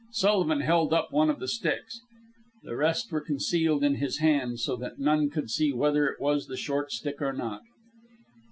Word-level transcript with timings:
Sullivan 0.09 0.61
held 0.61 0.93
up 0.95 1.09
one 1.11 1.29
of 1.29 1.37
the 1.37 1.47
sticks. 1.47 2.01
The 2.63 2.75
rest 2.75 3.11
were 3.11 3.21
concealed 3.21 3.83
in 3.83 3.97
his 3.97 4.17
hand 4.17 4.59
so 4.59 4.75
that 4.77 4.97
no 4.97 5.15
one 5.15 5.29
could 5.29 5.51
see 5.51 5.71
whether 5.73 6.07
it 6.07 6.19
was 6.19 6.47
the 6.47 6.57
short 6.57 6.91
stick 6.91 7.21
or 7.21 7.31
not. 7.33 7.61